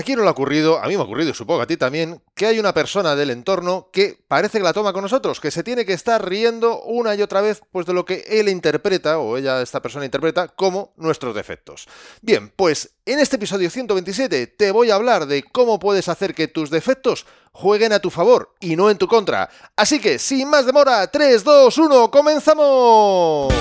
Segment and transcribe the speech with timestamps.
[0.00, 0.82] ¿A quién no le ha ocurrido?
[0.82, 3.28] A mí me ha ocurrido, y supongo a ti también, que hay una persona del
[3.28, 7.14] entorno que parece que la toma con nosotros, que se tiene que estar riendo una
[7.14, 10.94] y otra vez pues de lo que él interpreta, o ella, esta persona interpreta, como
[10.96, 11.86] nuestros defectos.
[12.22, 16.48] Bien, pues en este episodio 127 te voy a hablar de cómo puedes hacer que
[16.48, 19.50] tus defectos jueguen a tu favor y no en tu contra.
[19.76, 23.52] Así que, sin más demora, 3, 2, 1, ¡comenzamos!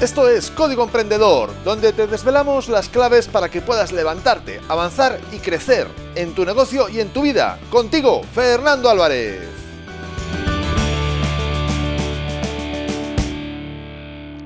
[0.00, 5.38] Esto es Código Emprendedor, donde te desvelamos las claves para que puedas levantarte, avanzar y
[5.38, 7.58] crecer en tu negocio y en tu vida.
[7.68, 9.67] Contigo, Fernando Álvarez.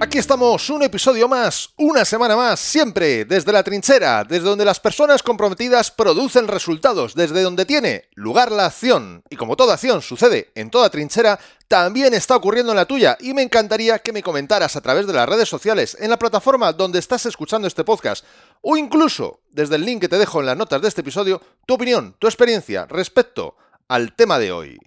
[0.02, 4.80] Aquí estamos, un episodio más, una semana más, siempre desde la trinchera, desde donde las
[4.80, 9.22] personas comprometidas producen resultados, desde donde tiene lugar la acción.
[9.30, 11.38] Y como toda acción sucede en toda trinchera,
[11.68, 15.12] también está ocurriendo en la tuya y me encantaría que me comentaras a través de
[15.12, 18.24] las redes sociales, en la plataforma donde estás escuchando este podcast,
[18.60, 21.74] o incluso desde el link que te dejo en las notas de este episodio, tu
[21.74, 23.54] opinión, tu experiencia respecto
[23.86, 24.78] al tema de hoy.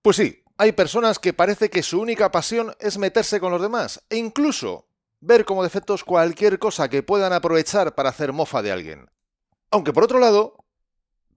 [0.00, 4.04] Pues sí, hay personas que parece que su única pasión es meterse con los demás
[4.08, 4.86] e incluso
[5.20, 9.10] ver como defectos cualquier cosa que puedan aprovechar para hacer mofa de alguien.
[9.70, 10.64] Aunque por otro lado,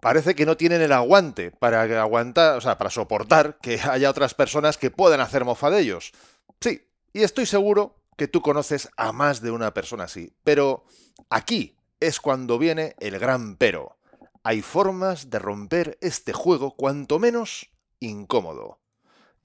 [0.01, 4.33] parece que no tienen el aguante para aguantar, o sea, para soportar que haya otras
[4.33, 6.11] personas que puedan hacer mofa de ellos.
[6.59, 10.85] Sí, y estoy seguro que tú conoces a más de una persona así, pero
[11.29, 13.97] aquí es cuando viene el gran pero.
[14.43, 18.79] Hay formas de romper este juego cuanto menos incómodo.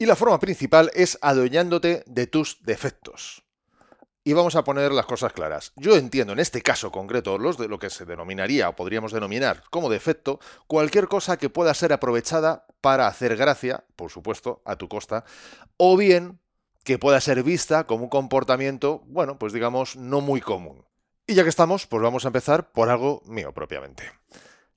[0.02, 3.44] Y la forma principal es adueñándote de tus defectos.
[4.24, 5.72] Y vamos a poner las cosas claras.
[5.76, 9.62] Yo entiendo en este caso concreto los de lo que se denominaría o podríamos denominar
[9.70, 14.88] como defecto cualquier cosa que pueda ser aprovechada para hacer gracia, por supuesto, a tu
[14.88, 15.24] costa,
[15.76, 16.40] o bien
[16.82, 20.84] que pueda ser vista como un comportamiento, bueno, pues digamos, no muy común.
[21.28, 24.02] Y ya que estamos, pues vamos a empezar por algo mío propiamente.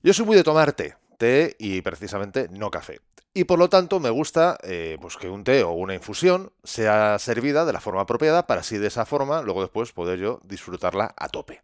[0.04, 3.00] Yo soy muy de tomar té, té y precisamente no café.
[3.34, 7.18] Y por lo tanto me gusta eh, pues que un té o una infusión sea
[7.18, 11.14] servida de la forma apropiada para así de esa forma luego después poder yo disfrutarla
[11.16, 11.60] a tope.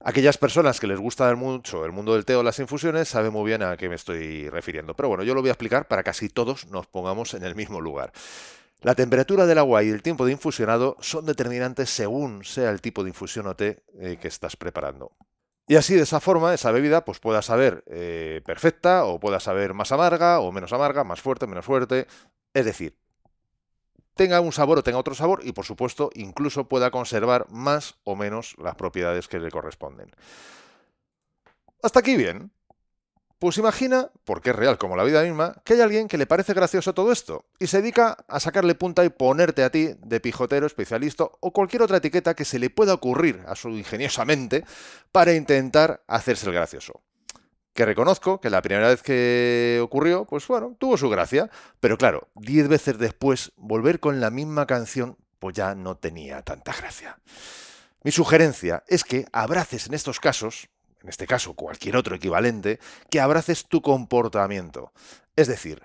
[0.00, 3.44] Aquellas personas que les gusta mucho el mundo del té o las infusiones saben muy
[3.44, 4.94] bien a qué me estoy refiriendo.
[4.94, 7.80] Pero bueno, yo lo voy a explicar para que todos nos pongamos en el mismo
[7.80, 8.12] lugar.
[8.80, 13.02] La temperatura del agua y el tiempo de infusionado son determinantes según sea el tipo
[13.02, 15.12] de infusión o té eh, que estás preparando.
[15.68, 19.74] Y así, de esa forma, esa bebida pues pueda saber eh, perfecta o pueda saber
[19.74, 22.06] más amarga o menos amarga, más fuerte, menos fuerte.
[22.54, 22.96] Es decir,
[24.14, 28.16] tenga un sabor o tenga otro sabor y, por supuesto, incluso pueda conservar más o
[28.16, 30.10] menos las propiedades que le corresponden.
[31.82, 32.50] Hasta aquí bien.
[33.38, 36.54] Pues imagina, porque es real como la vida misma, que hay alguien que le parece
[36.54, 40.66] gracioso todo esto y se dedica a sacarle punta y ponerte a ti de pijotero,
[40.66, 44.64] especialista o cualquier otra etiqueta que se le pueda ocurrir a su ingeniosamente
[45.12, 47.00] para intentar hacerse el gracioso.
[47.74, 52.26] Que reconozco que la primera vez que ocurrió, pues bueno, tuvo su gracia, pero claro,
[52.34, 57.20] diez veces después volver con la misma canción, pues ya no tenía tanta gracia.
[58.02, 60.70] Mi sugerencia es que abraces en estos casos,
[61.02, 64.92] en este caso cualquier otro equivalente, que abraces tu comportamiento.
[65.36, 65.82] Es decir,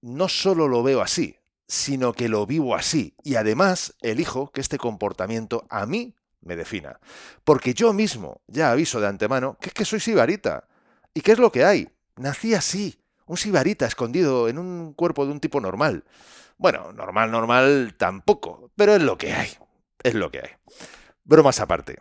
[0.00, 1.36] no solo lo veo así,
[1.66, 6.98] sino que lo vivo así y además elijo que este comportamiento a mí me defina.
[7.44, 10.66] Porque yo mismo ya aviso de antemano que es que soy sibarita.
[11.14, 11.88] ¿Y qué es lo que hay?
[12.16, 16.04] Nací así, un sibarita escondido en un cuerpo de un tipo normal.
[16.58, 19.50] Bueno, normal, normal tampoco, pero es lo que hay.
[20.02, 20.50] Es lo que hay.
[21.24, 21.98] Bromas aparte.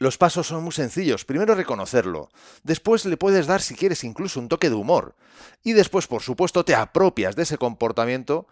[0.00, 1.26] Los pasos son muy sencillos.
[1.26, 2.30] Primero reconocerlo.
[2.62, 5.14] Después le puedes dar, si quieres, incluso un toque de humor.
[5.62, 8.46] Y después, por supuesto, te apropias de ese comportamiento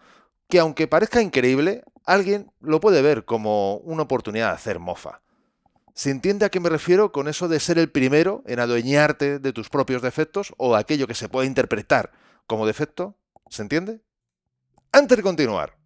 [0.47, 5.21] que, aunque parezca increíble, alguien lo puede ver como una oportunidad de hacer mofa.
[5.95, 9.51] ¿Se entiende a qué me refiero con eso de ser el primero en adueñarte de
[9.51, 12.11] tus propios defectos o aquello que se puede interpretar
[12.45, 13.17] como defecto?
[13.49, 14.01] ¿Se entiende?
[14.91, 15.78] Antes de continuar,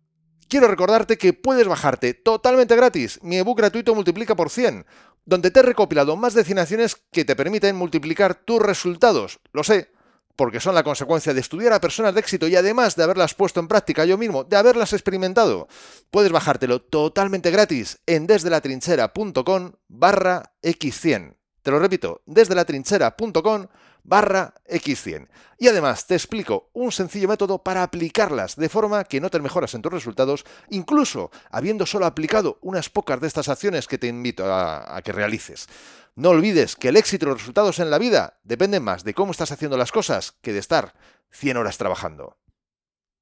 [0.53, 4.85] quiero recordarte que puedes bajarte totalmente gratis mi ebook gratuito Multiplica por 100,
[5.25, 9.39] donde te he recopilado más de 100 acciones que te permiten multiplicar tus resultados.
[9.51, 9.89] Lo sé,
[10.35, 13.61] porque son la consecuencia de estudiar a personas de éxito y además de haberlas puesto
[13.61, 15.67] en práctica yo mismo, de haberlas experimentado.
[16.11, 21.35] Puedes bajártelo totalmente gratis en desdelatrinchera.com barra x100.
[21.63, 23.67] Te lo repito, desdelatrinchera.com
[24.03, 25.29] barra X100.
[25.57, 29.81] Y además te explico un sencillo método para aplicarlas de forma que noten mejoras en
[29.81, 34.97] tus resultados, incluso habiendo solo aplicado unas pocas de estas acciones que te invito a,
[34.97, 35.67] a que realices.
[36.15, 39.31] No olvides que el éxito y los resultados en la vida dependen más de cómo
[39.31, 40.93] estás haciendo las cosas que de estar
[41.31, 42.37] 100 horas trabajando.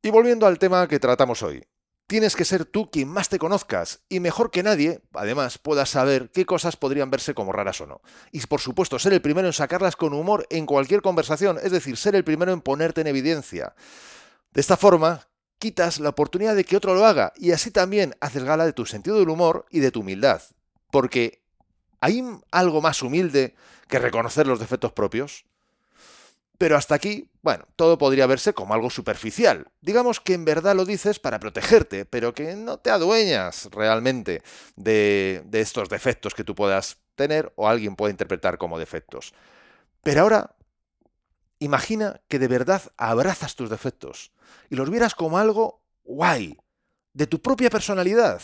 [0.02, 1.64] Y volviendo al tema que tratamos hoy,
[2.12, 6.30] Tienes que ser tú quien más te conozcas y mejor que nadie, además, puedas saber
[6.30, 8.02] qué cosas podrían verse como raras o no.
[8.34, 11.96] Y por supuesto, ser el primero en sacarlas con humor en cualquier conversación, es decir,
[11.96, 13.76] ser el primero en ponerte en evidencia.
[14.52, 18.44] De esta forma, quitas la oportunidad de que otro lo haga y así también haces
[18.44, 20.42] gala de tu sentido del humor y de tu humildad.
[20.92, 21.42] Porque
[22.02, 22.22] ¿hay
[22.52, 23.56] algo más humilde
[23.88, 25.46] que reconocer los defectos propios?
[26.62, 29.72] Pero hasta aquí, bueno, todo podría verse como algo superficial.
[29.82, 34.44] Digamos que en verdad lo dices para protegerte, pero que no te adueñas realmente
[34.76, 39.34] de, de estos defectos que tú puedas tener o alguien pueda interpretar como defectos.
[40.04, 40.56] Pero ahora,
[41.58, 44.32] imagina que de verdad abrazas tus defectos
[44.70, 46.60] y los vieras como algo guay,
[47.14, 48.40] de tu propia personalidad.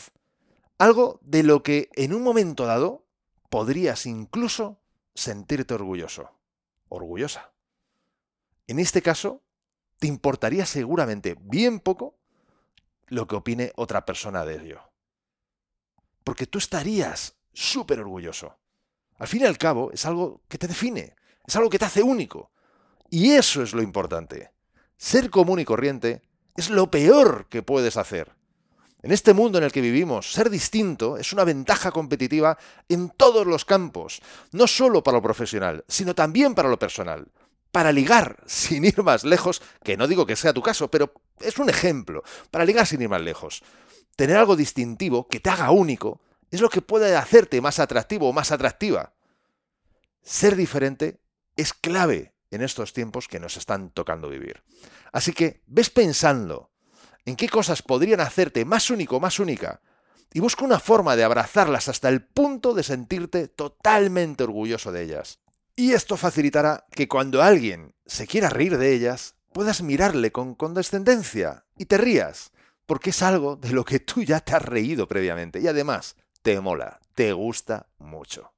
[0.79, 3.05] Algo de lo que en un momento dado
[3.51, 4.81] podrías incluso
[5.13, 6.31] sentirte orgulloso.
[6.89, 7.51] Orgullosa.
[8.67, 9.43] En este caso,
[9.97, 12.19] te importaría seguramente bien poco
[13.07, 14.81] lo que opine otra persona de ello.
[16.23, 18.57] Porque tú estarías súper orgulloso.
[19.17, 21.15] Al fin y al cabo, es algo que te define,
[21.45, 22.51] es algo que te hace único.
[23.09, 24.51] Y eso es lo importante.
[24.97, 26.21] Ser común y corriente
[26.55, 28.35] es lo peor que puedes hacer.
[29.01, 32.57] En este mundo en el que vivimos, ser distinto es una ventaja competitiva
[32.89, 34.21] en todos los campos,
[34.51, 37.31] no solo para lo profesional, sino también para lo personal
[37.71, 41.57] para ligar sin ir más lejos, que no digo que sea tu caso, pero es
[41.57, 43.63] un ejemplo, para ligar sin ir más lejos.
[44.15, 48.33] Tener algo distintivo que te haga único es lo que puede hacerte más atractivo o
[48.33, 49.13] más atractiva.
[50.21, 51.21] Ser diferente
[51.55, 54.63] es clave en estos tiempos que nos están tocando vivir.
[55.11, 56.71] Así que ves pensando
[57.25, 59.81] en qué cosas podrían hacerte más único, más única,
[60.33, 65.39] y busca una forma de abrazarlas hasta el punto de sentirte totalmente orgulloso de ellas.
[65.79, 71.65] Y esto facilitará que cuando alguien se quiera reír de ellas, puedas mirarle con condescendencia
[71.77, 72.51] y te rías,
[72.87, 76.59] porque es algo de lo que tú ya te has reído previamente y además te
[76.59, 78.53] mola, te gusta mucho.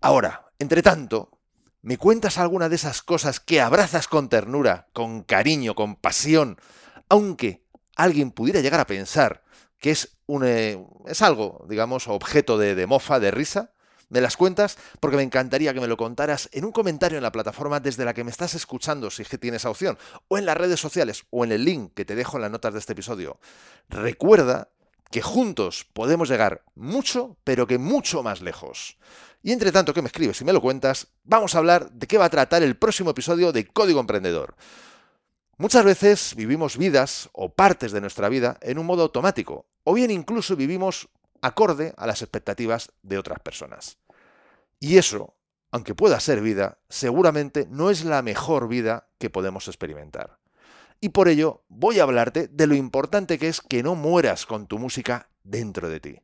[0.00, 1.38] Ahora, entre tanto,
[1.82, 6.56] ¿me cuentas alguna de esas cosas que abrazas con ternura, con cariño, con pasión,
[7.10, 7.62] aunque
[7.94, 9.44] alguien pudiera llegar a pensar
[9.78, 13.73] que es, un, eh, es algo, digamos, objeto de, de mofa, de risa?
[14.08, 17.32] Me las cuentas porque me encantaría que me lo contaras en un comentario en la
[17.32, 19.98] plataforma desde la que me estás escuchando, si es que tienes opción,
[20.28, 22.72] o en las redes sociales, o en el link que te dejo en las notas
[22.72, 23.38] de este episodio.
[23.88, 24.68] Recuerda
[25.10, 28.98] que juntos podemos llegar mucho, pero que mucho más lejos.
[29.42, 32.18] Y entre tanto que me escribes y me lo cuentas, vamos a hablar de qué
[32.18, 34.56] va a tratar el próximo episodio de Código Emprendedor.
[35.56, 40.10] Muchas veces vivimos vidas o partes de nuestra vida en un modo automático, o bien
[40.10, 41.08] incluso vivimos
[41.44, 43.98] acorde a las expectativas de otras personas.
[44.80, 45.34] Y eso,
[45.70, 50.38] aunque pueda ser vida, seguramente no es la mejor vida que podemos experimentar.
[51.02, 54.66] Y por ello voy a hablarte de lo importante que es que no mueras con
[54.66, 56.20] tu música dentro de ti.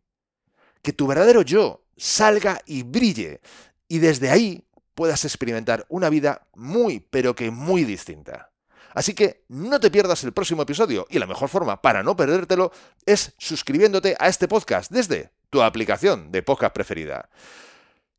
[0.80, 3.42] Que tu verdadero yo salga y brille
[3.88, 4.64] y desde ahí
[4.94, 8.52] puedas experimentar una vida muy, pero que muy distinta.
[8.94, 12.72] Así que no te pierdas el próximo episodio y la mejor forma para no perdértelo
[13.06, 17.28] es suscribiéndote a este podcast desde tu aplicación de podcast preferida.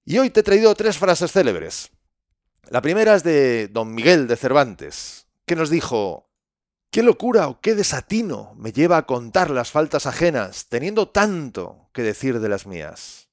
[0.06, 1.92] Y hoy te he traído tres frases célebres.
[2.70, 6.32] La primera es de don Miguel de Cervantes, que nos dijo,
[6.92, 12.02] ¿Qué locura o qué desatino me lleva a contar las faltas ajenas, teniendo tanto que
[12.02, 13.30] decir de las mías?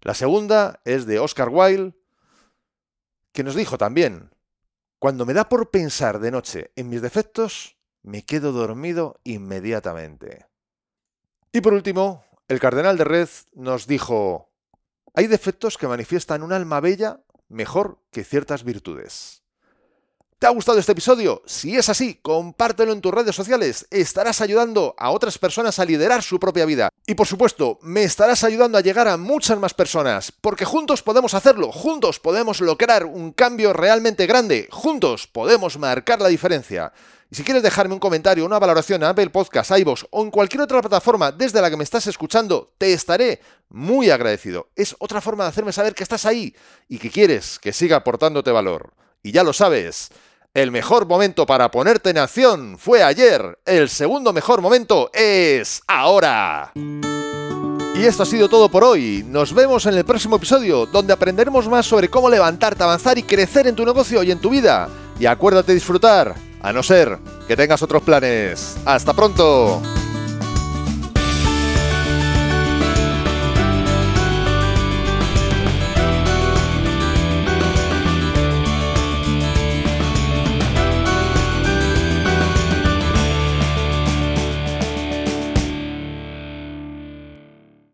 [0.00, 1.92] La segunda es de Oscar Wilde,
[3.32, 4.30] que nos dijo también,
[5.04, 10.46] cuando me da por pensar de noche en mis defectos, me quedo dormido inmediatamente.
[11.52, 14.50] Y por último, el cardenal de Red nos dijo,
[15.12, 19.43] hay defectos que manifiestan un alma bella mejor que ciertas virtudes.
[20.38, 21.42] ¿Te ha gustado este episodio?
[21.46, 23.86] Si es así, compártelo en tus redes sociales.
[23.90, 26.90] Estarás ayudando a otras personas a liderar su propia vida.
[27.06, 30.32] Y por supuesto, me estarás ayudando a llegar a muchas más personas.
[30.32, 31.72] Porque juntos podemos hacerlo.
[31.72, 34.68] Juntos podemos lograr un cambio realmente grande.
[34.70, 36.92] Juntos podemos marcar la diferencia.
[37.30, 40.62] Y si quieres dejarme un comentario, una valoración en Apple Podcast, iVoox o en cualquier
[40.62, 44.68] otra plataforma desde la que me estás escuchando, te estaré muy agradecido.
[44.76, 46.54] Es otra forma de hacerme saber que estás ahí
[46.86, 48.92] y que quieres que siga aportándote valor.
[49.22, 50.10] Y ya lo sabes,
[50.54, 53.58] el mejor momento para ponerte en acción fue ayer.
[53.66, 56.70] El segundo mejor momento es ahora.
[57.96, 59.24] Y esto ha sido todo por hoy.
[59.26, 63.66] Nos vemos en el próximo episodio, donde aprenderemos más sobre cómo levantarte, avanzar y crecer
[63.66, 64.88] en tu negocio y en tu vida.
[65.18, 67.18] Y acuérdate disfrutar, a no ser
[67.48, 68.76] que tengas otros planes.
[68.84, 69.82] ¡Hasta pronto!